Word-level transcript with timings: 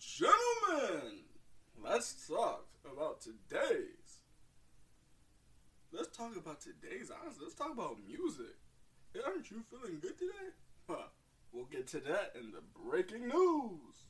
gentlemen, 0.00 1.20
let's 1.82 2.26
talk 2.26 2.66
about 2.90 3.20
today's. 3.20 4.20
Let's 5.92 6.16
talk 6.16 6.36
about 6.36 6.60
today's 6.60 7.10
honestly. 7.10 7.44
Let's 7.44 7.54
talk 7.54 7.72
about 7.72 7.96
music. 8.06 8.56
Aren't 9.26 9.50
you 9.50 9.62
feeling 9.70 9.98
good 10.00 10.18
today? 10.18 10.50
Huh. 10.88 11.08
We'll 11.52 11.66
get 11.66 11.88
to 11.88 12.00
that 12.00 12.32
in 12.38 12.52
the 12.52 12.62
breaking 12.84 13.28
news. 13.28 14.09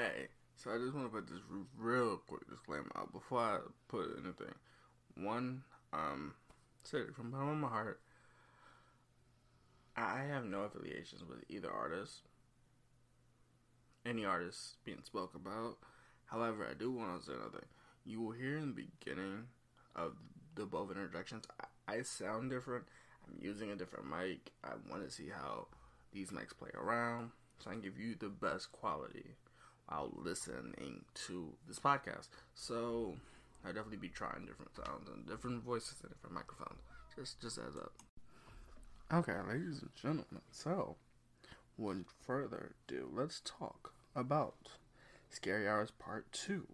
Hey, 0.00 0.28
so 0.56 0.70
I 0.70 0.78
just 0.78 0.94
want 0.94 1.12
to 1.12 1.14
put 1.14 1.28
this 1.28 1.42
real 1.76 2.22
quick 2.26 2.48
disclaimer 2.48 2.90
out 2.96 3.12
before 3.12 3.40
I 3.40 3.58
put 3.86 4.06
anything. 4.16 4.54
One, 5.14 5.62
um, 5.92 6.32
say 6.84 7.00
it 7.00 7.14
from 7.14 7.30
the 7.30 7.36
bottom 7.36 7.50
of 7.50 7.56
my 7.58 7.68
heart. 7.68 8.00
I 9.94 10.22
have 10.22 10.46
no 10.46 10.62
affiliations 10.62 11.22
with 11.28 11.44
either 11.50 11.70
artist, 11.70 12.20
any 14.06 14.24
artist 14.24 14.82
being 14.86 15.02
spoke 15.04 15.34
about. 15.34 15.76
However, 16.24 16.66
I 16.66 16.72
do 16.72 16.90
want 16.90 17.20
to 17.20 17.26
say 17.26 17.34
another 17.34 17.58
thing. 17.58 17.68
You 18.06 18.22
will 18.22 18.32
hear 18.32 18.56
in 18.56 18.74
the 18.74 18.86
beginning 19.04 19.48
of 19.94 20.14
the 20.54 20.62
above 20.62 20.90
interjections, 20.90 21.44
I, 21.60 21.96
I 21.96 22.02
sound 22.04 22.48
different. 22.48 22.86
I'm 23.28 23.36
using 23.38 23.70
a 23.70 23.76
different 23.76 24.06
mic. 24.08 24.50
I 24.64 24.70
want 24.90 25.04
to 25.04 25.10
see 25.10 25.28
how 25.28 25.66
these 26.10 26.30
mics 26.30 26.56
play 26.58 26.70
around, 26.72 27.32
so 27.58 27.68
I 27.68 27.74
can 27.74 27.82
give 27.82 27.98
you 27.98 28.14
the 28.14 28.30
best 28.30 28.72
quality 28.72 29.36
while 29.90 30.10
listening 30.14 31.04
to 31.26 31.52
this 31.66 31.78
podcast. 31.78 32.28
So 32.54 33.16
I 33.64 33.68
definitely 33.68 33.96
be 33.96 34.08
trying 34.08 34.46
different 34.46 34.74
sounds 34.74 35.08
and 35.12 35.26
different 35.26 35.62
voices 35.64 35.96
and 36.02 36.12
different 36.12 36.34
microphones. 36.34 36.80
Just 37.16 37.40
just 37.40 37.58
as 37.58 37.76
up. 37.76 37.92
Okay, 39.12 39.34
ladies 39.48 39.82
and 39.82 39.90
gentlemen. 40.00 40.42
So, 40.52 40.96
without 41.76 42.04
further 42.24 42.72
ado, 42.88 43.10
let's 43.12 43.42
talk 43.44 43.92
about 44.14 44.54
Scary 45.28 45.68
Hours 45.68 45.90
Part 45.90 46.30
Two. 46.32 46.68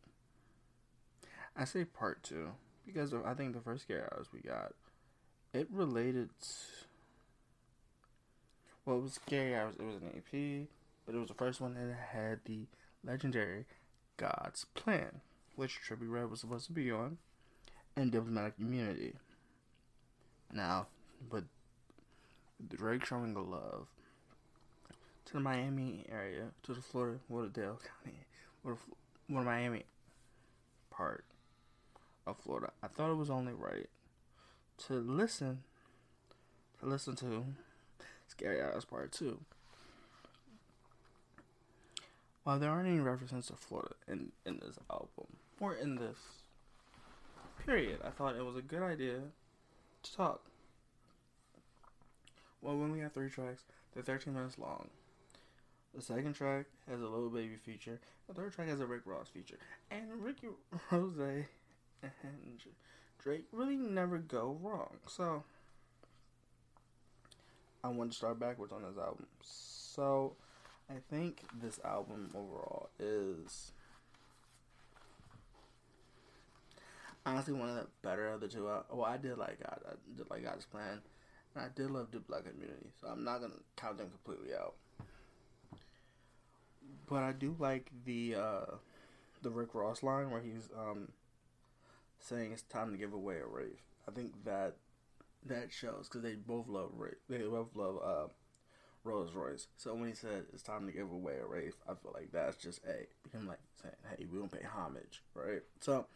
I 1.56 1.64
say 1.64 1.84
Part 1.84 2.22
Two 2.22 2.50
because 2.84 3.14
I 3.14 3.33
think 3.34 3.55
the 3.55 3.61
first 3.61 3.84
Scary 3.84 4.03
Hours 4.03 4.28
we 4.33 4.41
got 4.41 4.72
it 5.55 5.69
related. 5.70 6.28
To, 6.39 6.48
well, 8.84 8.98
it 8.98 9.03
was 9.03 9.14
Scary 9.14 9.56
Hours. 9.56 9.75
It 9.81 9.84
was 9.87 9.97
an 9.97 10.11
EP, 10.14 10.69
but 11.06 11.14
it 11.14 11.19
was 11.19 11.28
the 11.28 11.34
first 11.34 11.62
one 11.62 11.75
that 11.75 11.97
had 12.12 12.41
the 12.44 12.67
legendary 13.06 13.64
God's 14.16 14.66
Plan, 14.74 15.20
which 15.54 15.80
Trippie 15.80 16.10
Redd 16.10 16.30
was 16.30 16.40
supposed 16.40 16.66
to 16.66 16.72
be 16.72 16.90
on, 16.90 17.18
and 17.96 18.10
Diplomatic 18.10 18.54
Immunity. 18.58 19.14
Now, 20.52 20.86
but 21.30 21.44
Drake 22.68 23.04
showing 23.04 23.34
the 23.34 23.40
love 23.40 23.88
to 25.26 25.32
the 25.32 25.40
Miami 25.40 26.04
area, 26.10 26.46
to 26.62 26.74
the 26.74 26.82
Florida, 26.82 27.18
Lauderdale 27.28 27.80
County, 28.04 28.18
or 28.64 28.78
the 29.28 29.34
Miami 29.41 29.84
part 30.91 31.25
of 32.26 32.38
Florida. 32.38 32.72
I 32.82 32.88
thought 32.88 33.10
it 33.10 33.16
was 33.16 33.31
only 33.31 33.52
right 33.52 33.88
to 34.86 34.94
listen, 34.94 35.62
to 36.81 36.86
listen 36.86 37.16
to 37.16 37.44
Scary 38.28 38.62
Hours 38.62 38.84
Part 38.84 39.12
2. 39.12 39.38
While 42.46 42.60
there 42.60 42.70
aren't 42.70 42.86
any 42.86 43.00
references 43.00 43.48
to 43.48 43.54
Florida 43.54 43.96
in, 44.06 44.30
in 44.44 44.60
this 44.64 44.78
album, 44.88 45.26
or 45.58 45.74
in 45.74 45.96
this 45.96 46.16
period, 47.66 47.98
I 48.04 48.10
thought 48.10 48.36
it 48.36 48.44
was 48.44 48.54
a 48.54 48.62
good 48.62 48.84
idea 48.84 49.16
to 50.04 50.16
talk. 50.16 50.42
Well, 52.62 52.76
when 52.76 52.92
we 52.92 53.00
have 53.00 53.12
three 53.12 53.30
tracks, 53.30 53.64
they're 53.92 54.04
13 54.04 54.32
minutes 54.32 54.60
long. 54.60 54.90
The 55.92 56.00
second 56.00 56.34
track 56.34 56.66
has 56.88 57.00
a 57.00 57.08
Lil 57.08 57.30
Baby 57.30 57.56
feature. 57.56 57.98
The 58.28 58.34
third 58.34 58.52
track 58.52 58.68
has 58.68 58.78
a 58.78 58.86
Rick 58.86 59.02
Ross 59.06 59.26
feature. 59.26 59.58
And 59.90 60.22
Rick 60.22 60.36
Ross 60.92 61.18
and 62.00 62.60
Drake 63.18 63.46
really 63.50 63.74
never 63.76 64.18
go 64.18 64.56
wrong. 64.62 64.98
So, 65.08 65.42
I 67.82 67.88
want 67.88 68.12
to 68.12 68.16
start 68.16 68.38
backwards 68.38 68.72
on 68.72 68.82
this 68.82 68.96
album. 68.96 69.26
So, 69.42 70.36
I 70.88 70.94
think 71.10 71.42
this 71.60 71.80
album 71.84 72.30
overall 72.34 72.91
is 72.98 73.72
honestly 77.24 77.52
one 77.52 77.69
of 77.69 77.74
the 77.74 77.86
better 78.02 78.28
of 78.28 78.41
the 78.41 78.48
two. 78.48 78.64
Well, 78.64 79.04
I 79.04 79.16
did 79.16 79.36
like 79.36 79.60
God, 79.60 79.80
I 79.86 79.94
did 80.16 80.30
like 80.30 80.44
God's 80.44 80.64
Plan, 80.64 81.00
and 81.54 81.64
I 81.64 81.69
did 81.75 81.91
love 81.91 82.08
Black 82.28 82.44
Community. 82.44 82.91
So 83.00 83.08
I'm 83.08 83.25
not 83.25 83.41
gonna 83.41 83.54
count 83.76 83.98
them 83.98 84.10
completely 84.10 84.54
out. 84.54 84.75
But 87.08 87.22
I 87.25 87.32
do 87.32 87.56
like 87.58 87.91
the 88.04 88.36
uh, 88.36 88.75
the 89.42 89.50
Rick 89.50 89.75
Ross 89.75 90.02
line 90.04 90.30
where 90.30 90.41
he's 90.41 90.69
um, 90.78 91.08
saying 92.20 92.52
it's 92.52 92.62
time 92.62 92.92
to 92.92 92.98
give 92.98 93.12
away 93.12 93.38
a 93.38 93.46
Wraith. 93.46 93.82
I 94.08 94.12
think 94.12 94.44
that 94.44 94.76
that 95.46 95.72
shows 95.72 96.08
because 96.08 96.22
they 96.22 96.34
both 96.34 96.69
love 96.69 96.91
Rick. 96.96 97.19
They 97.28 97.38
both 97.38 97.75
love 97.75 97.98
uh, 98.04 98.28
Rolls 99.06 99.33
Royce. 99.34 99.69
So 99.77 99.94
when 99.94 100.09
he 100.09 100.15
said 100.15 100.44
it's 100.53 100.62
time 100.62 100.87
to 100.87 100.93
give 100.93 101.11
away 101.11 101.34
a 101.43 101.47
Wraith, 101.47 101.77
I 101.89 101.94
feel 101.94 102.12
like 102.12 102.33
that's 102.33 102.56
just 102.56 102.81
a 102.84 103.06
him 103.34 103.47
like 103.47 103.61
saying, 103.81 103.94
"Hey, 104.11 104.27
we 104.31 104.39
don't 104.39 104.50
pay 104.50 104.67
homage, 104.67 105.22
right?" 105.34 105.62
So 105.81 106.06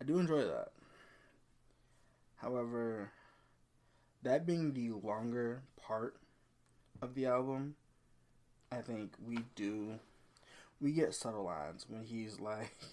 I 0.00 0.04
do 0.04 0.18
enjoy 0.18 0.44
that. 0.44 0.72
However, 2.36 3.10
that 4.22 4.46
being 4.46 4.72
the 4.72 4.92
longer 4.92 5.62
part 5.80 6.16
of 7.02 7.14
the 7.14 7.26
album, 7.26 7.76
I 8.72 8.80
think 8.80 9.12
we 9.24 9.40
do 9.54 9.98
we 10.80 10.92
get 10.92 11.14
subtle 11.14 11.44
lines 11.44 11.86
when 11.88 12.04
he's 12.04 12.40
like 12.40 12.72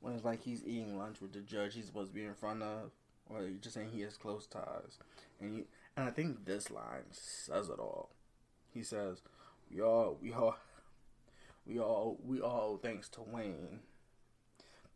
when 0.00 0.14
it's 0.14 0.24
like 0.24 0.42
he's 0.42 0.64
eating 0.64 0.96
lunch 0.96 1.20
with 1.20 1.32
the 1.32 1.40
judge 1.40 1.74
he's 1.74 1.86
supposed 1.86 2.10
to 2.10 2.14
be 2.14 2.24
in 2.24 2.34
front 2.34 2.62
of 2.62 2.90
or 3.32 3.42
you're 3.42 3.58
just 3.60 3.74
saying 3.74 3.90
he 3.92 4.02
has 4.02 4.16
close 4.16 4.46
ties. 4.46 4.98
And 5.40 5.54
he, 5.54 5.64
and 5.96 6.08
I 6.08 6.10
think 6.10 6.44
this 6.44 6.70
line 6.70 7.04
says 7.10 7.68
it 7.68 7.78
all. 7.78 8.10
He 8.72 8.82
says, 8.82 9.22
"We 9.72 9.80
all, 9.80 10.18
we 10.20 10.32
all, 10.32 10.56
we 11.66 11.78
all, 11.78 12.18
we 12.24 12.40
all 12.40 12.76
thanks 12.76 13.08
to 13.10 13.20
Wayne, 13.22 13.80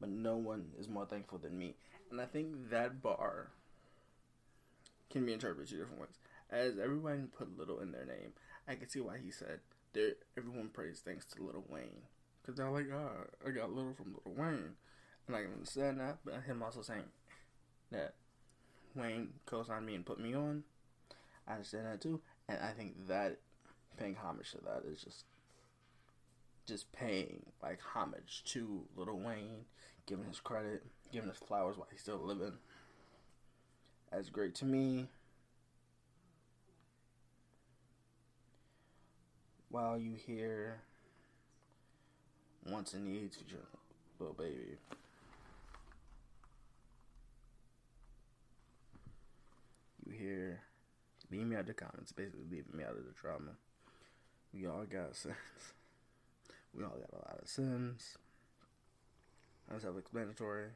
but 0.00 0.08
no 0.08 0.36
one 0.36 0.70
is 0.78 0.88
more 0.88 1.06
thankful 1.06 1.38
than 1.38 1.58
me." 1.58 1.74
And 2.10 2.20
I 2.20 2.26
think 2.26 2.70
that 2.70 3.02
bar 3.02 3.50
can 5.10 5.24
be 5.24 5.32
interpreted 5.32 5.68
two 5.68 5.78
different 5.78 6.00
ways. 6.00 6.18
As 6.50 6.78
everyone 6.78 7.30
put 7.36 7.58
little 7.58 7.80
in 7.80 7.92
their 7.92 8.04
name, 8.04 8.32
I 8.68 8.74
can 8.74 8.88
see 8.88 9.00
why 9.00 9.18
he 9.22 9.30
said 9.30 9.60
everyone 10.36 10.68
prays 10.68 11.02
thanks 11.04 11.24
to 11.26 11.42
Lil 11.42 11.64
Wayne. 11.68 12.02
Because 12.42 12.56
they're 12.56 12.70
like, 12.70 12.90
oh, 12.92 13.26
I 13.46 13.50
got 13.50 13.72
little 13.72 13.94
from 13.94 14.16
Lil 14.24 14.34
Wayne. 14.34 14.74
And 15.26 15.36
I 15.36 15.42
can 15.42 15.52
understand 15.52 16.00
that, 16.00 16.18
but 16.24 16.42
him 16.42 16.62
also 16.62 16.82
saying 16.82 17.04
that 17.90 18.14
Wayne 18.94 19.28
co-signed 19.46 19.86
me 19.86 19.94
and 19.94 20.06
put 20.06 20.20
me 20.20 20.34
on. 20.34 20.64
I 21.46 21.52
understand 21.52 21.86
that 21.86 22.00
too, 22.00 22.20
and 22.48 22.58
I 22.60 22.72
think 22.72 23.08
that 23.08 23.38
paying 23.96 24.14
homage 24.14 24.50
to 24.52 24.58
that 24.64 24.82
is 24.90 25.02
just 25.02 25.24
just 26.66 26.90
paying 26.92 27.44
like 27.62 27.78
homage 27.80 28.42
to 28.46 28.82
Lil 28.96 29.18
Wayne, 29.18 29.66
giving 30.06 30.24
his 30.24 30.40
credit, 30.40 30.82
giving 31.12 31.28
his 31.28 31.38
flowers 31.38 31.76
while 31.76 31.88
he's 31.90 32.00
still 32.00 32.18
living. 32.18 32.54
That's 34.10 34.30
great 34.30 34.54
to 34.56 34.64
me. 34.64 35.08
While 39.68 39.98
you 39.98 40.14
hear 40.14 40.80
Wants 42.66 42.94
and 42.94 43.04
Needs 43.04 43.38
Lil 44.18 44.32
Baby. 44.32 44.78
Hear, 50.24 50.60
leave 51.30 51.46
me 51.46 51.56
out 51.56 51.66
the 51.66 51.74
comments. 51.74 52.12
Basically, 52.12 52.44
leaving 52.50 52.76
me 52.76 52.84
out 52.84 52.96
of 52.96 53.04
the 53.04 53.12
drama. 53.20 53.52
We 54.52 54.66
all 54.66 54.84
got 54.84 55.16
sins. 55.16 55.36
We 56.76 56.84
all 56.84 56.90
got 56.90 57.12
a 57.12 57.22
lot 57.28 57.38
of 57.42 57.48
sins. 57.48 58.18
That's 59.70 59.82
self-explanatory. 59.82 60.68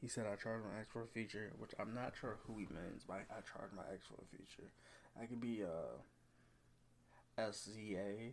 He 0.00 0.08
said, 0.08 0.26
I 0.26 0.36
charge 0.36 0.62
my 0.62 0.80
ex 0.80 0.88
for 0.92 1.02
a 1.02 1.06
feature, 1.06 1.52
which 1.58 1.72
I'm 1.80 1.94
not 1.94 2.14
sure 2.20 2.36
who 2.46 2.58
he 2.58 2.66
means 2.66 3.04
by 3.08 3.16
I 3.30 3.40
charge 3.40 3.70
my 3.74 3.82
ex 3.92 4.06
for 4.06 4.14
a 4.22 4.36
feature. 4.36 4.70
I 5.20 5.24
could 5.24 5.40
be 5.40 5.62
uh, 5.64 5.96
SZA, 7.40 8.32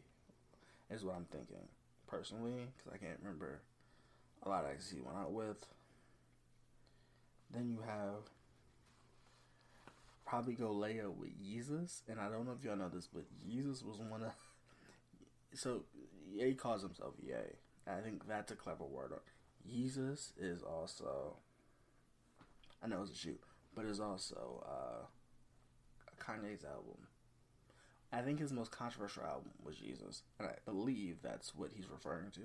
is 0.91 1.03
what 1.03 1.15
I'm 1.15 1.25
thinking, 1.31 1.67
personally, 2.07 2.67
because 2.77 2.93
I 2.93 2.97
can't 2.97 3.19
remember 3.23 3.61
a 4.45 4.49
lot 4.49 4.65
of 4.65 4.71
exes 4.71 4.91
he 4.91 5.01
went 5.01 5.17
out 5.17 5.31
with. 5.31 5.65
Then 7.53 7.69
you 7.69 7.79
have 7.85 8.29
probably 10.25 10.53
go 10.53 10.69
Leia 10.69 11.13
with 11.13 11.31
Yeezus, 11.41 12.01
and 12.07 12.19
I 12.19 12.29
don't 12.29 12.45
know 12.45 12.55
if 12.57 12.63
y'all 12.63 12.75
know 12.75 12.89
this, 12.89 13.07
but 13.07 13.23
Yeezus 13.47 13.83
was 13.83 13.99
one 13.99 14.23
of. 14.23 14.31
So, 15.53 15.83
he 16.35 16.53
calls 16.53 16.81
himself 16.81 17.13
Ye. 17.21 17.33
I 17.85 17.99
think 18.01 18.27
that's 18.27 18.51
a 18.51 18.55
clever 18.55 18.85
word. 18.85 19.13
Yeezus 19.69 20.31
is 20.39 20.63
also 20.63 21.37
I 22.83 22.87
know 22.87 23.01
it's 23.01 23.11
a 23.11 23.15
shoot, 23.15 23.39
but 23.73 23.85
it's 23.85 24.01
also 24.01 24.63
uh, 24.67 25.05
Kanye's 26.21 26.65
album. 26.65 27.07
I 28.11 28.21
think 28.21 28.39
his 28.39 28.51
most 28.51 28.71
controversial 28.71 29.23
album 29.23 29.51
was 29.63 29.77
Jesus, 29.77 30.23
and 30.37 30.47
I 30.47 30.55
believe 30.65 31.17
that's 31.23 31.55
what 31.55 31.71
he's 31.73 31.89
referring 31.89 32.31
to. 32.31 32.41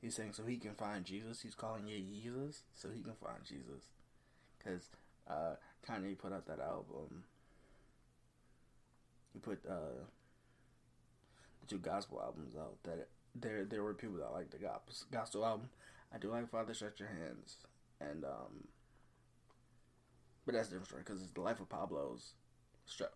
He's 0.00 0.14
saying 0.14 0.34
so 0.34 0.44
he 0.44 0.58
can 0.58 0.74
find 0.74 1.04
Jesus. 1.04 1.40
He's 1.40 1.54
calling 1.54 1.88
it 1.88 2.06
Jesus, 2.06 2.62
so 2.74 2.88
he 2.94 3.02
can 3.02 3.14
find 3.14 3.42
Jesus, 3.42 3.88
because 4.58 4.90
uh, 5.28 5.54
Kanye 5.86 6.18
put 6.18 6.32
out 6.32 6.46
that 6.46 6.60
album. 6.60 7.24
He 9.32 9.38
put 9.38 9.60
uh, 9.68 10.04
the 11.60 11.66
two 11.66 11.78
gospel 11.78 12.20
albums 12.22 12.54
out. 12.56 12.76
That 12.84 13.08
there 13.34 13.64
there 13.64 13.82
were 13.82 13.94
people 13.94 14.16
that 14.18 14.32
liked 14.32 14.52
the 14.52 14.58
gospel 15.10 15.44
album. 15.44 15.68
I 16.12 16.18
do 16.18 16.30
like 16.30 16.50
Father 16.50 16.74
Stretch 16.74 17.00
Your 17.00 17.08
Hands, 17.08 17.56
and 18.00 18.24
um, 18.24 18.68
but 20.46 20.54
that's 20.54 20.68
different 20.68 20.86
story 20.86 21.02
because 21.04 21.22
it's 21.22 21.32
the 21.32 21.42
life 21.42 21.60
of 21.60 21.68
Pablo's 21.68 22.32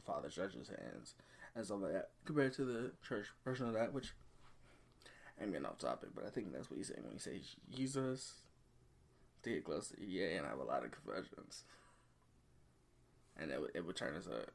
father 0.05 0.31
stretches 0.31 0.69
hands 0.69 1.15
and 1.55 1.65
stuff 1.65 1.81
like 1.81 1.93
that 1.93 2.11
compared 2.25 2.53
to 2.53 2.65
the 2.65 2.93
church 3.07 3.27
version 3.45 3.67
of 3.67 3.75
that, 3.75 3.93
which 3.93 4.13
I'm 5.41 5.51
getting 5.51 5.67
off 5.67 5.79
topic, 5.79 6.11
but 6.15 6.27
I 6.27 6.31
think 6.31 6.53
that's 6.53 6.71
what 6.71 6.77
he's 6.77 6.89
saying 6.89 7.03
when 7.03 7.15
he 7.15 7.19
says 7.19 7.57
Jesus. 7.75 8.35
To 9.43 9.51
get 9.51 9.65
close 9.65 9.89
to 9.89 9.97
yeah, 9.99 10.37
and 10.37 10.47
I 10.47 10.51
have 10.51 10.61
a 10.61 10.65
lot 10.65 10.85
of 10.85 10.93
confessions, 10.93 11.65
and 13.39 13.51
it 13.51 13.61
it 13.75 13.87
would 13.87 13.97
turn 13.97 14.15
us 14.15 14.27
up. 14.27 14.51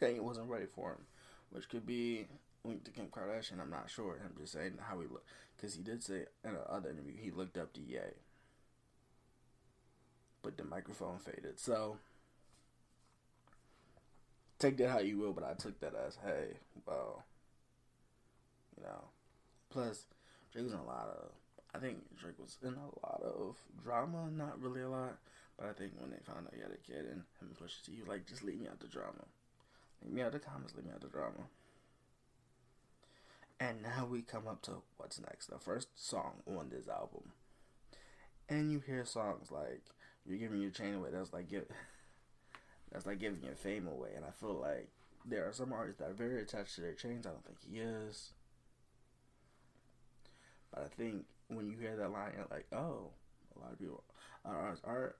Saying 0.00 0.16
it 0.16 0.24
wasn't 0.24 0.48
ready 0.48 0.66
for 0.66 0.90
him, 0.90 1.04
which 1.50 1.68
could 1.68 1.86
be 1.86 2.26
linked 2.64 2.84
to 2.86 2.90
Kim 2.90 3.06
Kardashian. 3.06 3.60
I'm 3.60 3.70
not 3.70 3.90
sure. 3.90 4.18
I'm 4.24 4.40
just 4.40 4.52
saying 4.52 4.78
how 4.80 5.00
he 5.00 5.06
looked 5.06 5.28
because 5.56 5.74
he 5.74 5.82
did 5.82 6.02
say 6.02 6.26
in 6.44 6.50
another 6.50 6.90
interview 6.90 7.14
he 7.16 7.30
looked 7.30 7.56
up 7.56 7.72
to 7.74 7.80
Ye 7.80 7.98
but 10.42 10.56
the 10.56 10.64
microphone 10.64 11.18
faded. 11.18 11.58
So 11.58 11.96
take 14.58 14.76
that 14.78 14.90
how 14.90 14.98
you 14.98 15.18
will, 15.18 15.32
but 15.32 15.44
I 15.44 15.54
took 15.54 15.80
that 15.80 15.94
as 15.94 16.18
hey, 16.24 16.56
well, 16.86 17.24
you 18.76 18.82
know. 18.82 19.04
Plus, 19.70 20.04
Drake 20.52 20.64
was 20.64 20.72
in 20.74 20.80
a 20.80 20.84
lot 20.84 21.08
of. 21.08 21.30
I 21.74 21.78
think 21.78 21.98
Drake 22.18 22.38
was 22.38 22.58
in 22.62 22.74
a 22.74 23.06
lot 23.06 23.22
of 23.24 23.56
drama, 23.82 24.28
not 24.30 24.60
really 24.60 24.82
a 24.82 24.90
lot, 24.90 25.16
but 25.58 25.68
I 25.68 25.72
think 25.72 25.92
when 25.98 26.10
they 26.10 26.18
found 26.24 26.46
out 26.46 26.54
you 26.56 26.62
had 26.62 26.72
a 26.72 26.76
kid 26.76 27.06
and 27.10 27.22
him 27.40 27.56
pushed 27.58 27.84
to 27.86 27.92
you, 27.92 28.04
like 28.08 28.26
just 28.26 28.42
leave 28.42 28.60
me 28.60 28.68
out 28.68 28.80
the 28.80 28.86
drama, 28.86 29.24
leave 30.04 30.14
me 30.14 30.22
out 30.22 30.32
the 30.32 30.38
comments, 30.38 30.74
leave 30.74 30.86
me 30.86 30.92
out 30.92 31.00
the 31.00 31.08
drama. 31.08 31.48
And 33.60 33.82
now 33.82 34.08
we 34.10 34.22
come 34.22 34.48
up 34.48 34.62
to 34.62 34.82
what's 34.96 35.20
next, 35.20 35.46
the 35.46 35.58
first 35.58 35.88
song 35.94 36.42
on 36.48 36.68
this 36.70 36.88
album, 36.88 37.32
and 38.48 38.72
you 38.72 38.80
hear 38.80 39.04
songs 39.04 39.50
like 39.50 39.82
you're 40.26 40.38
giving 40.38 40.60
your 40.60 40.70
chain 40.70 40.94
away. 40.94 41.10
That's 41.12 41.32
like 41.32 41.48
give, 41.48 41.66
that's 42.92 43.06
like 43.06 43.20
giving 43.20 43.42
your 43.42 43.54
fame 43.54 43.86
away. 43.86 44.10
And 44.16 44.24
I 44.24 44.30
feel 44.30 44.54
like 44.54 44.88
there 45.24 45.48
are 45.48 45.52
some 45.52 45.72
artists 45.72 46.00
that 46.00 46.10
are 46.10 46.14
very 46.14 46.42
attached 46.42 46.74
to 46.76 46.80
their 46.80 46.94
chains. 46.94 47.26
I 47.26 47.30
don't 47.30 47.44
think 47.44 47.58
he 47.60 47.78
is. 47.78 48.30
But 50.72 50.84
I 50.84 50.88
think 50.96 51.26
when 51.48 51.68
you 51.68 51.76
hear 51.76 51.96
that 51.96 52.10
line, 52.10 52.32
you're 52.36 52.46
like, 52.50 52.66
oh, 52.72 53.10
a 53.56 53.60
lot 53.60 53.72
of 53.72 53.78
people 53.78 54.02
are, 54.44 54.76
are 54.84 55.14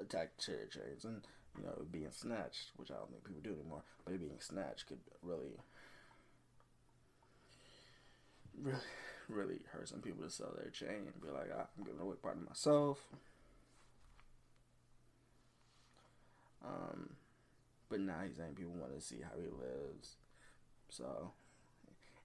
attached 0.00 0.38
to 0.40 0.52
their 0.52 0.66
chains. 0.66 1.04
And, 1.04 1.22
you 1.56 1.64
know, 1.64 1.84
being 1.90 2.10
snatched, 2.10 2.72
which 2.76 2.90
I 2.90 2.94
don't 2.94 3.10
think 3.10 3.24
people 3.24 3.42
do 3.42 3.58
anymore, 3.58 3.82
but 4.04 4.18
being 4.20 4.40
snatched 4.40 4.86
could 4.86 5.00
really, 5.22 5.56
really, 8.60 8.78
really 9.28 9.60
hurt 9.72 9.88
some 9.88 10.00
people 10.00 10.24
to 10.24 10.30
sell 10.30 10.54
their 10.56 10.70
chain 10.70 11.06
and 11.06 11.22
be 11.22 11.28
like, 11.28 11.50
ah, 11.56 11.66
I'm 11.76 11.84
giving 11.84 12.00
away 12.00 12.16
part 12.20 12.36
of 12.36 12.48
myself. 12.48 12.98
Um, 16.64 17.10
but 17.88 18.00
now 18.00 18.20
he's 18.26 18.36
saying 18.36 18.54
people 18.54 18.72
want 18.72 18.94
to 18.94 19.00
see 19.00 19.20
how 19.22 19.36
he 19.36 19.44
lives. 19.46 20.16
So 20.88 21.32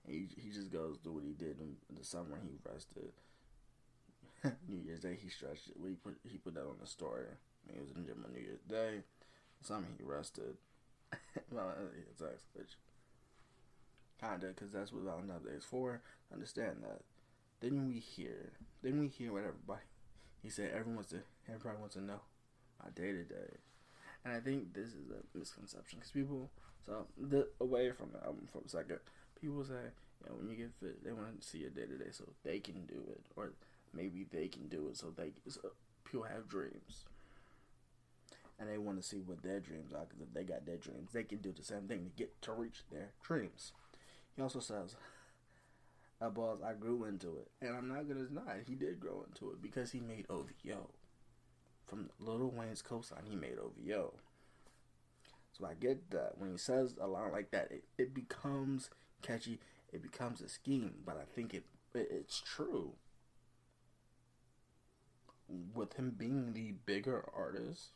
he 0.08 0.28
he 0.38 0.50
just 0.50 0.72
goes 0.72 0.98
through 1.04 1.14
what 1.14 1.24
he 1.24 1.34
did 1.34 1.60
in 1.60 1.76
the 1.98 2.04
summer. 2.04 2.40
He 2.44 2.58
rested. 2.68 3.12
New 4.68 4.82
Year's 4.86 5.02
Day 5.02 5.18
he 5.22 5.30
stretched 5.30 5.70
it. 5.70 5.80
We 5.80 5.92
put 5.92 6.18
he 6.30 6.38
put 6.38 6.56
that 6.56 6.62
on 6.62 6.78
the 6.82 6.88
story. 6.88 7.26
He 7.72 7.80
was 7.80 7.90
in 7.96 8.04
the 8.04 8.08
gym 8.08 8.26
on 8.26 8.34
New 8.34 8.42
Year's 8.42 8.62
Day. 8.68 9.04
Summer 9.62 9.88
he 9.98 10.04
rested. 10.04 10.58
well, 11.52 11.70
uh, 11.70 11.84
it's 12.10 12.22
which 12.54 12.78
kinda 14.20 14.48
because 14.48 14.72
that's 14.72 14.92
what 14.92 15.04
Valentine's 15.04 15.46
Day 15.46 15.52
is 15.58 15.66
for. 15.66 16.02
Understand 16.34 16.78
that. 16.84 17.02
Then 17.60 17.88
we 17.88 18.00
hear. 18.00 18.54
Then 18.82 19.00
we 19.00 19.08
hear 19.08 19.34
what 19.34 19.44
everybody. 19.44 19.86
He 20.42 20.50
said 20.50 20.72
everyone 20.72 20.96
wants 20.96 21.12
to. 21.12 21.22
Everybody 21.48 21.78
wants 21.80 21.96
to 21.96 22.02
know 22.02 22.22
my 22.84 22.90
day 22.92 23.12
to 23.12 23.24
day. 23.24 23.58
And 24.26 24.34
I 24.34 24.40
think 24.40 24.74
this 24.74 24.90
is 24.90 25.10
a 25.10 25.38
misconception 25.38 26.00
because 26.00 26.12
people, 26.12 26.50
so 26.86 27.06
the 27.18 27.48
away 27.60 27.92
from 27.92 28.10
the 28.14 28.24
album 28.24 28.48
for 28.52 28.60
a 28.60 28.70
second, 28.70 29.00
people 29.40 29.64
say, 29.64 29.90
you 30.22 30.30
know, 30.30 30.36
when 30.38 30.50
you 30.50 30.56
get 30.56 30.72
fit, 30.80 31.04
they 31.04 31.12
want 31.12 31.42
to 31.42 31.48
see 31.48 31.60
your 31.60 31.72
day 31.72 31.86
to 31.86 31.98
day 31.98 32.12
so 32.12 32.26
they 32.44 32.60
can 32.60 32.86
do 32.86 33.02
it, 33.10 33.26
or 33.36 33.54
maybe 33.94 34.26
they 34.32 34.48
can 34.48 34.68
do 34.68 34.88
it 34.90 34.98
so 34.98 35.14
they 35.16 35.34
so 35.48 35.72
people 36.04 36.26
have 36.26 36.48
dreams, 36.48 37.06
and 38.60 38.70
they 38.70 38.78
want 38.78 39.02
to 39.02 39.08
see 39.08 39.22
what 39.22 39.44
their 39.44 39.60
dreams 39.60 39.94
are 39.94 40.06
because 40.06 40.22
if 40.22 40.34
they 40.34 40.44
got 40.44 40.66
their 40.66 40.78
dreams, 40.78 41.12
they 41.14 41.24
can 41.24 41.40
do 41.40 41.52
the 41.52 41.64
same 41.64 41.88
thing 41.88 42.04
to 42.06 42.12
get 42.18 42.42
to 42.42 42.52
reach 42.52 42.84
their 42.92 43.10
dreams. 43.24 43.72
He 44.36 44.42
also 44.42 44.60
says, 44.60 44.96
"A 46.20 46.30
boss, 46.30 46.60
I 46.64 46.74
grew 46.74 47.06
into 47.06 47.38
it," 47.38 47.52
and 47.62 47.76
I'm 47.76 47.88
not 47.88 48.08
gonna 48.08 48.26
deny 48.26 48.56
it. 48.56 48.68
he 48.68 48.76
did 48.76 49.00
grow 49.00 49.24
into 49.28 49.52
it 49.52 49.62
because 49.62 49.92
he 49.92 50.00
made 50.00 50.26
OVO 50.30 50.90
from 51.92 52.10
Lil 52.20 52.50
Wayne's 52.50 52.82
cosign 52.82 53.28
he 53.30 53.36
made 53.36 53.58
OVO. 53.60 54.14
So 55.52 55.66
I 55.66 55.74
get 55.74 56.10
that 56.12 56.38
when 56.38 56.52
he 56.52 56.58
says 56.58 56.96
a 57.00 57.06
line 57.06 57.34
like 57.34 57.52
that, 57.52 57.70
it, 57.70 57.84
it 57.98 58.14
becomes 58.14 58.90
catchy, 59.22 59.60
it 59.92 60.02
becomes 60.02 60.40
a 60.40 60.48
scheme, 60.48 60.94
but 61.06 61.18
I 61.18 61.26
think 61.26 61.54
it, 61.54 61.66
it 61.94 62.08
it's 62.10 62.40
true. 62.40 62.94
With 65.74 65.94
him 65.94 66.16
being 66.18 66.54
the 66.54 66.74
bigger 66.86 67.26
artist, 67.36 67.90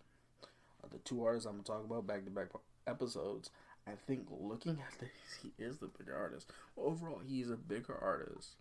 uh, 0.83 0.87
the 0.91 0.99
two 0.99 1.23
artists 1.23 1.45
I'm 1.45 1.53
gonna 1.53 1.63
talk 1.63 1.85
about 1.85 2.07
back 2.07 2.25
to 2.25 2.31
back 2.31 2.47
episodes, 2.87 3.49
I 3.87 3.91
think 4.07 4.27
looking 4.29 4.79
at 4.79 4.99
this, 4.99 5.09
he 5.43 5.51
is 5.63 5.77
the 5.77 5.87
bigger 5.87 6.15
artist. 6.15 6.51
Overall, 6.77 7.21
he's 7.25 7.49
a 7.49 7.55
bigger 7.55 7.97
artist. 8.01 8.55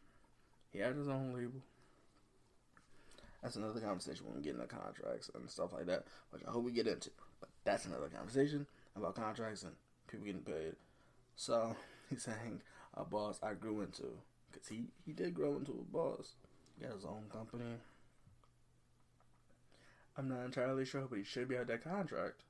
He 0.73 0.79
had 0.81 0.97
his 0.97 1.09
own 1.09 1.33
label. 1.35 1.63
That's 3.43 3.57
another 3.57 3.81
conversation 3.81 4.27
when 4.27 4.37
we 4.37 4.43
get 4.43 4.55
into 4.55 4.67
contracts 4.67 5.31
and 5.35 5.51
stuff 5.51 5.73
like 5.73 5.87
that, 5.87 6.07
which 6.31 6.43
I 6.49 6.51
hope 6.51 6.65
we 6.65 6.73
get 6.73 6.87
into. 6.87 7.11
But 7.41 7.51
that's 7.65 7.85
another 7.85 8.09
conversation 8.09 8.67
about 8.97 9.17
contracts 9.17 9.63
and 9.63 9.73
people 10.09 10.27
getting 10.27 10.41
paid. 10.41 10.77
So 11.37 11.77
he's 12.11 12.23
saying 12.23 12.63
a 12.95 13.05
boss 13.05 13.39
I 13.43 13.55
grew 13.55 13.83
into 13.83 14.07
because 14.51 14.69
he 14.69 14.85
he 15.05 15.13
did 15.13 15.35
grow 15.35 15.57
into 15.57 15.73
a 15.73 15.93
boss. 15.93 16.35
He 16.79 16.85
got 16.87 16.95
his 16.95 17.05
own 17.05 17.25
company. 17.31 17.77
I'm 20.17 20.29
not 20.29 20.45
entirely 20.45 20.85
sure, 20.85 21.07
but 21.09 21.19
he 21.19 21.25
should 21.25 21.49
be 21.49 21.57
out 21.57 21.67
that 21.67 21.83
contract 21.83 22.43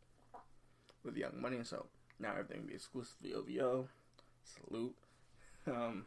with 1.02 1.16
Young 1.16 1.40
Money. 1.40 1.58
So 1.64 1.86
now 2.18 2.32
everything 2.32 2.60
will 2.62 2.68
be 2.68 2.74
exclusively 2.74 3.32
OVO. 3.32 3.88
Salute. 4.44 4.94
Um, 5.66 6.04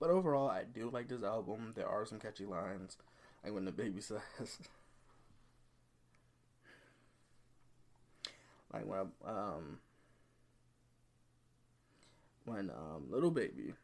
but 0.00 0.10
overall, 0.10 0.48
I 0.48 0.64
do 0.64 0.90
like 0.90 1.08
this 1.08 1.22
album. 1.22 1.72
There 1.74 1.88
are 1.88 2.06
some 2.06 2.18
catchy 2.18 2.46
lines, 2.46 2.96
like 3.42 3.52
when 3.52 3.64
the 3.64 3.72
baby 3.72 4.00
says, 4.02 4.20
like 8.72 8.86
when 8.86 9.08
um 9.26 9.78
when 12.44 12.70
um 12.70 13.04
Lil 13.10 13.30
Baby 13.30 13.74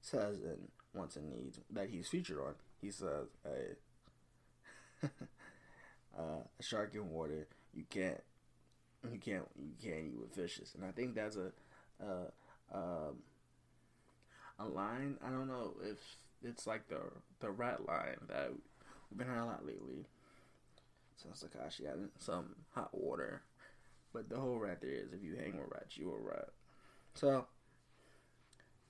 says 0.00 0.38
and 0.38 0.68
wants 0.94 1.16
and 1.16 1.30
needs 1.30 1.58
that 1.70 1.88
he's 1.90 2.08
featured 2.08 2.38
on, 2.38 2.54
he 2.82 2.90
says, 2.90 3.28
"Hey, 3.44 5.08
uh, 6.18 6.42
a 6.58 6.62
shark 6.62 6.94
in 6.94 7.08
water, 7.10 7.46
you 7.72 7.84
can't, 7.88 8.20
you 9.10 9.18
can't, 9.18 9.48
you 9.56 9.72
can't 9.82 10.04
eat 10.06 10.18
with 10.20 10.34
fishes." 10.34 10.74
And 10.74 10.84
I 10.84 10.90
think 10.90 11.14
that's 11.14 11.36
a, 11.36 11.52
uh, 12.04 12.76
um." 12.76 13.22
a 14.58 14.68
line. 14.68 15.16
I 15.24 15.30
don't 15.30 15.48
know 15.48 15.74
if 15.82 15.98
it's 16.42 16.66
like 16.66 16.88
the 16.88 17.00
the 17.40 17.50
rat 17.50 17.86
line 17.86 18.18
that 18.28 18.50
we've 19.10 19.18
been 19.18 19.26
hearing 19.26 19.42
a 19.42 19.46
lot 19.46 19.66
lately. 19.66 20.06
Since 21.16 21.44
Tekashi 21.44 21.86
had 21.86 22.08
some 22.18 22.56
hot 22.74 22.90
water, 22.92 23.42
but 24.12 24.28
the 24.28 24.38
whole 24.38 24.58
rat 24.58 24.80
there 24.80 24.90
is 24.90 25.12
if 25.12 25.22
you 25.22 25.36
hang 25.36 25.56
with 25.56 25.70
rats, 25.70 25.96
you 25.96 26.10
a 26.10 26.18
rat. 26.20 26.48
So 27.14 27.46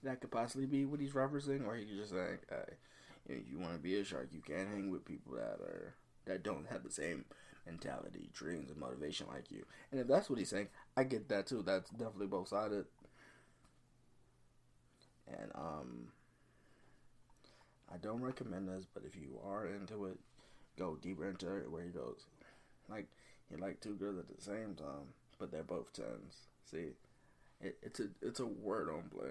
that 0.02 0.20
could 0.20 0.30
possibly 0.30 0.66
be 0.66 0.84
what 0.84 1.00
he's 1.00 1.12
referencing, 1.12 1.66
or 1.66 1.76
he 1.76 1.84
could 1.84 1.96
just 1.96 2.12
say, 2.12 2.38
hey, 2.48 2.74
you, 3.28 3.34
know, 3.34 3.40
you 3.50 3.58
want 3.58 3.74
to 3.74 3.78
be 3.78 3.98
a 3.98 4.04
shark, 4.04 4.28
you 4.32 4.40
can't 4.40 4.68
hang 4.68 4.90
with 4.90 5.04
people 5.04 5.34
that 5.34 5.60
are 5.60 5.94
that 6.26 6.42
don't 6.42 6.66
have 6.70 6.84
the 6.84 6.90
same 6.90 7.24
mentality, 7.66 8.28
dreams, 8.32 8.70
and 8.70 8.78
motivation 8.78 9.26
like 9.32 9.50
you. 9.50 9.64
And 9.90 10.00
if 10.00 10.06
that's 10.06 10.30
what 10.30 10.38
he's 10.38 10.48
saying, 10.48 10.68
I 10.96 11.04
get 11.04 11.28
that 11.28 11.46
too. 11.46 11.62
That's 11.62 11.90
definitely 11.90 12.26
both 12.26 12.48
sided. 12.48 12.86
And 15.28 15.50
um, 15.54 16.08
I 17.92 17.96
don't 17.98 18.22
recommend 18.22 18.68
this, 18.68 18.86
but 18.92 19.04
if 19.06 19.16
you 19.16 19.38
are 19.44 19.66
into 19.66 20.06
it, 20.06 20.18
go 20.78 20.96
deeper 21.00 21.28
into 21.28 21.56
it. 21.56 21.70
Where 21.70 21.82
he 21.82 21.90
goes, 21.90 22.26
like 22.88 23.06
you 23.50 23.58
like 23.58 23.80
two 23.80 23.94
girls 23.94 24.18
at 24.18 24.34
the 24.34 24.42
same 24.42 24.74
time, 24.74 25.14
but 25.38 25.50
they're 25.50 25.62
both 25.62 25.92
tens. 25.92 26.48
See, 26.70 26.90
it, 27.60 27.78
it's 27.82 28.00
a 28.00 28.08
it's 28.20 28.40
a 28.40 28.46
word 28.46 28.88
on 28.88 29.04
play. 29.10 29.30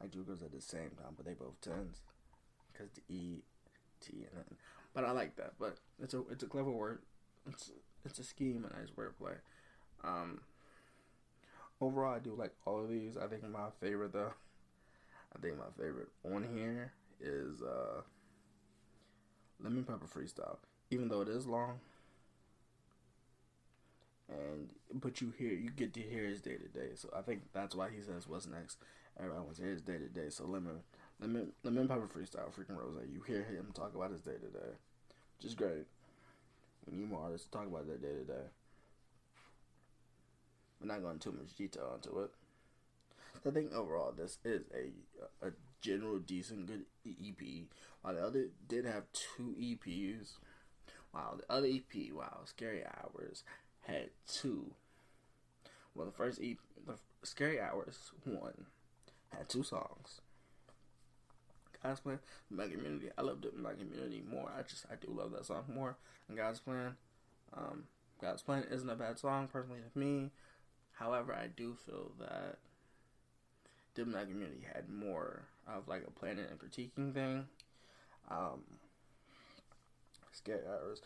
Like 0.00 0.12
two 0.12 0.22
girls 0.22 0.42
at 0.42 0.52
the 0.52 0.60
same 0.60 0.90
time, 0.90 1.14
but 1.16 1.26
they 1.26 1.32
both 1.32 1.60
tens, 1.60 2.02
because 2.78 2.92
the 2.92 3.14
E, 3.14 3.42
T, 4.00 4.26
and 4.30 4.44
N. 4.50 4.56
But 4.94 5.04
I 5.04 5.10
like 5.10 5.36
that. 5.36 5.52
But 5.58 5.78
it's 6.02 6.14
a 6.14 6.22
it's 6.30 6.42
a 6.42 6.46
clever 6.46 6.70
word. 6.70 7.00
It's 7.46 7.70
it's 8.04 8.18
a 8.18 8.24
scheme, 8.24 8.64
and 8.64 8.74
nice 8.74 8.90
wordplay. 8.96 9.36
Um, 10.04 10.40
overall, 11.80 12.14
I 12.14 12.18
do 12.18 12.34
like 12.34 12.52
all 12.66 12.82
of 12.82 12.88
these. 12.88 13.16
I 13.16 13.26
think 13.26 13.48
my 13.48 13.68
favorite 13.80 14.12
though, 14.12 14.32
I 15.34 15.38
think 15.40 15.56
my 15.58 15.82
favorite 15.82 16.08
on 16.24 16.46
here 16.54 16.92
is 17.20 17.62
uh, 17.62 18.02
Lemon 19.60 19.84
Pepper 19.84 20.06
Freestyle. 20.06 20.58
Even 20.90 21.08
though 21.08 21.20
it 21.20 21.28
is 21.28 21.46
long, 21.46 21.80
and 24.28 24.70
but 24.94 25.20
you 25.20 25.32
hear 25.36 25.52
you 25.52 25.70
get 25.70 25.92
to 25.94 26.00
hear 26.00 26.24
his 26.24 26.40
day 26.40 26.56
to 26.56 26.68
day. 26.68 26.90
So 26.94 27.10
I 27.16 27.20
think 27.20 27.42
that's 27.52 27.74
why 27.74 27.88
he 27.94 28.00
says 28.00 28.26
what's 28.26 28.46
next. 28.46 28.78
Everyone 29.18 29.44
wants 29.44 29.58
to 29.58 29.64
hear 29.64 29.72
his 29.72 29.82
day 29.82 29.98
to 29.98 30.08
day. 30.08 30.30
So 30.30 30.44
Lemon 30.44 30.80
Lemon 31.20 31.52
Lemon 31.64 31.88
Pepper 31.88 32.06
Freestyle, 32.06 32.52
freaking 32.52 32.78
Rose. 32.78 32.94
You 33.12 33.22
hear 33.22 33.42
him 33.42 33.68
talk 33.74 33.94
about 33.94 34.12
his 34.12 34.20
day 34.20 34.32
to 34.32 34.58
day, 34.58 34.72
which 35.36 35.46
is 35.46 35.54
great. 35.54 35.86
We 36.86 36.96
need 36.96 37.10
more 37.10 37.24
artists 37.24 37.48
talk 37.48 37.66
about 37.66 37.86
their 37.86 37.96
day 37.96 38.18
to 38.18 38.24
day. 38.24 38.46
We're 40.80 40.86
not 40.86 41.02
going 41.02 41.18
too 41.18 41.32
much 41.32 41.56
detail 41.56 41.92
into 41.96 42.20
it. 42.20 42.30
I 43.46 43.50
think 43.50 43.72
overall 43.72 44.12
this 44.16 44.38
is 44.44 44.62
a 44.74 45.46
a 45.46 45.50
general 45.80 46.18
decent 46.18 46.66
good 46.66 46.84
EP. 47.06 47.66
While 48.02 48.14
the 48.14 48.24
other 48.24 48.44
did 48.68 48.84
have 48.84 49.04
two 49.12 49.56
EPs. 49.60 50.34
Wow, 51.12 51.38
the 51.38 51.52
other 51.52 51.66
EP, 51.66 52.12
wow, 52.12 52.40
Scary 52.44 52.84
Hours 52.84 53.42
had 53.80 54.10
two. 54.30 54.72
Well, 55.94 56.06
the 56.06 56.12
first 56.12 56.38
EP, 56.42 56.58
the 56.86 56.98
Scary 57.22 57.58
Hours 57.60 58.12
one 58.24 58.66
had 59.30 59.48
two 59.48 59.62
songs. 59.62 60.20
God's 61.82 62.00
Plan, 62.00 62.18
My 62.50 62.66
Community. 62.66 63.08
I 63.16 63.22
loved 63.22 63.44
it 63.44 63.56
My 63.56 63.72
Community 63.72 64.22
more. 64.30 64.50
I 64.56 64.62
just 64.62 64.86
I 64.90 64.94
do 64.94 65.12
love 65.12 65.32
that 65.32 65.46
song 65.46 65.64
more 65.72 65.96
than 66.26 66.36
God's 66.36 66.60
Plan. 66.60 66.96
Um, 67.56 67.84
God's 68.20 68.42
Plan 68.42 68.64
isn't 68.70 68.90
a 68.90 68.96
bad 68.96 69.18
song 69.18 69.48
personally 69.48 69.80
to 69.92 69.98
me. 69.98 70.30
However, 70.92 71.32
I 71.32 71.46
do 71.46 71.76
feel 71.86 72.12
that 72.18 72.58
Diplomatic 73.94 74.30
Immunity 74.30 74.66
had 74.72 74.88
more 74.88 75.44
of 75.66 75.86
like 75.86 76.04
a 76.06 76.10
planning 76.10 76.46
and 76.50 76.58
critiquing 76.58 77.14
thing. 77.14 77.46
Um, 78.30 78.62
Scary 80.32 80.60
Hours 80.68 81.02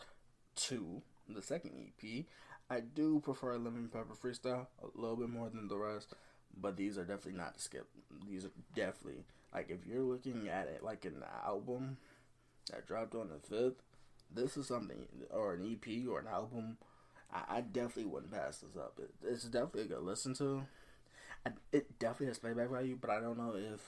2, 0.55 1.01
the 1.29 1.41
second 1.41 1.71
EP, 1.77 2.25
I 2.69 2.79
do 2.79 3.19
prefer 3.19 3.57
Lemon 3.57 3.89
Pepper 3.91 4.15
Freestyle 4.15 4.67
a 4.81 4.99
little 4.99 5.17
bit 5.17 5.29
more 5.29 5.49
than 5.49 5.67
the 5.67 5.77
rest, 5.77 6.13
but 6.59 6.77
these 6.77 6.97
are 6.97 7.03
definitely 7.03 7.39
not 7.39 7.55
to 7.55 7.61
skip. 7.61 7.87
These 8.29 8.45
are 8.45 8.51
definitely 8.75 9.23
like 9.53 9.69
if 9.69 9.85
you're 9.87 10.01
looking 10.01 10.49
at 10.49 10.67
it 10.67 10.83
like 10.83 11.05
an 11.05 11.23
album 11.45 11.97
that 12.71 12.87
dropped 12.87 13.15
on 13.15 13.29
the 13.29 13.39
fifth, 13.39 13.81
this 14.33 14.57
is 14.57 14.67
something 14.67 15.05
or 15.31 15.53
an 15.53 15.63
EP 15.71 16.07
or 16.07 16.19
an 16.19 16.27
album. 16.27 16.77
I, 17.33 17.57
I 17.57 17.61
definitely 17.61 18.05
wouldn't 18.05 18.31
pass 18.31 18.57
this 18.57 18.75
up. 18.77 18.99
It, 18.99 19.11
it's 19.27 19.43
definitely 19.43 19.83
a 19.83 19.85
good 19.85 20.03
listen 20.03 20.33
to. 20.35 20.63
I, 21.45 21.51
it 21.71 21.99
definitely 21.99 22.27
has 22.27 22.39
playback 22.39 22.69
value, 22.69 22.97
but 22.99 23.09
I 23.09 23.19
don't 23.19 23.37
know 23.37 23.53
if 23.55 23.81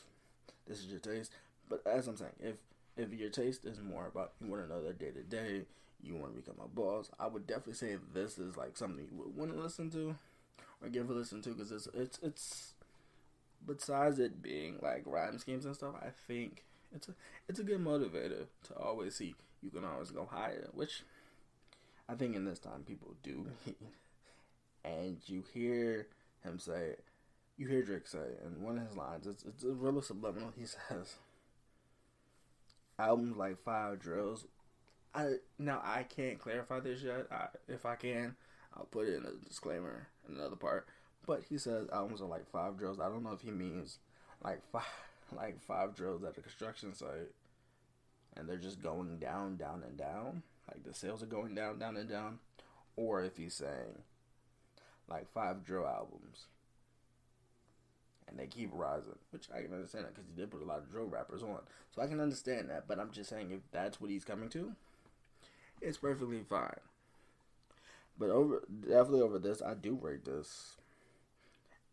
this 0.67 0.79
is 0.79 0.87
your 0.87 0.99
taste. 0.99 1.31
But 1.69 1.81
as 1.85 2.07
I'm 2.07 2.17
saying, 2.17 2.33
if 2.39 2.55
if 2.97 3.13
your 3.13 3.29
taste 3.29 3.65
is 3.65 3.81
more 3.81 4.07
about 4.07 4.33
you 4.41 4.49
want 4.49 4.63
to 4.63 4.69
know 4.69 4.81
day 4.91 5.11
to 5.11 5.23
day, 5.23 5.65
you 6.01 6.15
want 6.15 6.35
to 6.35 6.41
become 6.41 6.63
a 6.63 6.67
boss, 6.67 7.09
I 7.19 7.27
would 7.27 7.47
definitely 7.47 7.73
say 7.73 7.97
this 8.13 8.37
is 8.37 8.57
like 8.57 8.77
something 8.77 9.05
you 9.11 9.17
would 9.17 9.35
want 9.35 9.53
to 9.53 9.61
listen 9.61 9.89
to 9.91 10.15
or 10.85 10.89
give 10.89 11.09
a 11.09 11.13
listen 11.13 11.41
to 11.41 11.49
because 11.49 11.71
it's 11.71 11.87
it's 11.93 12.19
it's 12.21 12.73
besides 13.65 14.19
it 14.19 14.41
being 14.41 14.77
like 14.81 15.03
rhyme 15.05 15.39
schemes 15.39 15.65
and 15.65 15.75
stuff, 15.75 15.95
I 15.99 16.09
think 16.27 16.63
it's 16.93 17.09
a 17.09 17.13
it's 17.49 17.59
a 17.59 17.63
good 17.63 17.83
motivator 17.83 18.45
to 18.67 18.75
always 18.77 19.15
see 19.15 19.35
you 19.61 19.71
can 19.71 19.83
always 19.83 20.11
go 20.11 20.27
higher, 20.31 20.69
which 20.73 21.03
I 22.07 22.13
think 22.13 22.35
in 22.35 22.45
this 22.45 22.59
time 22.59 22.83
people 22.85 23.15
do. 23.23 23.47
and 24.85 25.17
you 25.25 25.43
hear 25.53 26.07
him 26.43 26.59
say, 26.59 26.95
you 27.57 27.67
hear 27.67 27.81
Drake 27.81 28.07
say 28.07 28.19
in 28.45 28.61
one 28.61 28.77
of 28.77 28.87
his 28.87 28.95
lines, 28.95 29.25
it's 29.25 29.43
it's 29.43 29.63
a 29.63 29.71
real 29.71 30.01
subliminal. 30.01 30.53
He 30.55 30.65
says, 30.65 31.15
"Albums 32.99 33.37
like 33.37 33.63
Five 33.63 33.99
Drills." 33.99 34.45
I 35.13 35.35
now 35.57 35.81
I 35.83 36.03
can't 36.03 36.37
clarify 36.37 36.81
this 36.81 37.01
yet. 37.01 37.27
I, 37.31 37.47
if 37.69 37.85
I 37.85 37.95
can, 37.95 38.35
I'll 38.77 38.85
put 38.85 39.07
it 39.07 39.15
in 39.15 39.25
a 39.25 39.47
disclaimer 39.47 40.07
in 40.27 40.35
another 40.35 40.55
part. 40.55 40.87
But 41.25 41.43
he 41.49 41.57
says 41.57 41.87
albums 41.91 42.21
are 42.21 42.27
like 42.27 42.49
five 42.51 42.77
drills. 42.77 42.99
I 42.99 43.09
don't 43.09 43.23
know 43.23 43.33
if 43.33 43.41
he 43.41 43.51
means 43.51 43.99
like 44.43 44.61
five 44.71 44.83
like 45.35 45.61
five 45.61 45.95
drills 45.95 46.23
at 46.23 46.37
a 46.37 46.41
construction 46.41 46.93
site 46.93 47.31
and 48.35 48.47
they're 48.47 48.57
just 48.57 48.81
going 48.81 49.17
down, 49.17 49.57
down 49.57 49.83
and 49.87 49.97
down. 49.97 50.43
Like 50.67 50.83
the 50.83 50.93
sales 50.93 51.23
are 51.23 51.27
going 51.27 51.55
down, 51.55 51.79
down 51.79 51.97
and 51.97 52.09
down. 52.09 52.39
Or 52.95 53.23
if 53.23 53.37
he's 53.37 53.53
saying 53.53 54.03
like 55.07 55.31
five 55.33 55.63
drill 55.63 55.87
albums 55.87 56.47
and 58.27 58.39
they 58.39 58.47
keep 58.47 58.69
rising, 58.73 59.19
which 59.31 59.47
I 59.53 59.61
can 59.61 59.73
understand 59.73 60.05
that 60.05 60.15
because 60.15 60.27
he 60.27 60.39
did 60.39 60.51
put 60.51 60.61
a 60.61 60.65
lot 60.65 60.79
of 60.79 60.91
drill 60.91 61.05
rappers 61.05 61.43
on. 61.43 61.59
So 61.93 62.01
I 62.01 62.07
can 62.07 62.19
understand 62.19 62.69
that, 62.69 62.87
but 62.87 62.99
I'm 62.99 63.11
just 63.11 63.29
saying 63.29 63.51
if 63.51 63.61
that's 63.71 64.01
what 64.01 64.09
he's 64.09 64.25
coming 64.25 64.49
to, 64.49 64.73
it's 65.81 65.97
perfectly 65.97 66.41
fine. 66.47 66.79
But 68.17 68.29
over 68.29 68.63
definitely 68.81 69.21
over 69.21 69.39
this, 69.39 69.61
I 69.61 69.73
do 69.73 69.97
rate 70.01 70.25
this 70.25 70.77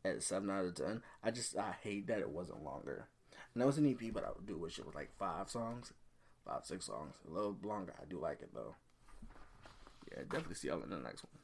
at 0.05 0.23
seven 0.23 0.51
out 0.51 0.65
of 0.65 0.75
ten. 0.75 1.03
I 1.23 1.31
just 1.31 1.57
I 1.57 1.75
hate 1.83 2.07
that 2.07 2.21
it 2.21 2.31
wasn't 2.31 2.65
longer. 2.65 3.09
And 3.55 3.61
that 3.61 3.67
was 3.67 3.79
an 3.79 3.87
EP, 3.87 4.13
but 4.13 4.25
I 4.25 4.31
do 4.47 4.57
wish 4.57 4.79
it 4.79 4.87
was 4.87 4.95
like 4.95 5.11
five 5.19 5.51
songs, 5.51 5.93
five 6.47 6.65
six 6.65 6.87
songs, 6.87 7.15
a 7.29 7.33
little 7.33 7.57
longer. 7.63 7.93
I 8.01 8.05
do 8.05 8.19
like 8.19 8.41
it 8.41 8.55
though. 8.55 8.75
Yeah, 10.11 10.23
definitely 10.23 10.55
see 10.55 10.69
y'all 10.69 10.83
in 10.83 10.91
the 10.91 10.97
next 10.97 11.25
one. 11.25 11.42